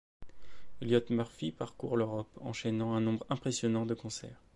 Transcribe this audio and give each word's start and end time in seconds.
Elliott 0.81 1.09
Murphy 1.11 1.51
parcourt 1.51 1.95
l’Europe, 1.95 2.35
enchainant 2.41 2.95
un 2.95 3.01
nombre 3.01 3.23
impressionnant 3.29 3.85
de 3.85 3.93
concerts. 3.93 4.41